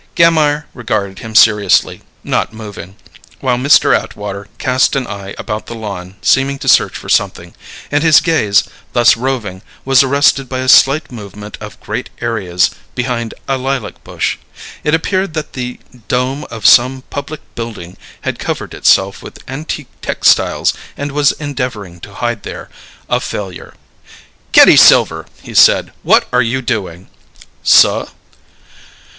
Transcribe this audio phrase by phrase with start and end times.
[0.15, 2.95] Gammire regarded him seriously, not moving,
[3.39, 3.95] while Mr.
[3.95, 7.53] Atwater cast an eye about the lawn, seeming to search for something,
[7.91, 13.35] and his gaze, thus roving, was arrested by a slight movement of great areas behind
[13.47, 14.39] a lilac bush.
[14.83, 20.73] It appeared that the dome of some public building had covered itself with antique textiles
[20.97, 22.69] and was endeavouring to hide there
[23.07, 23.75] a failure.
[24.51, 25.93] "Kitty Silver!" he said.
[26.01, 27.07] "What are you doing?"
[27.61, 28.07] "Suh?"